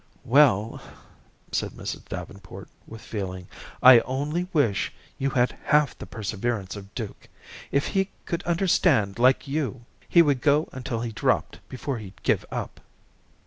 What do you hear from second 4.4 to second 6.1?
wish you had half the